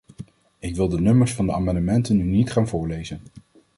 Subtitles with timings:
[0.59, 3.21] Ik wil de nummers van de amendementen nu niet gaan voorlezen.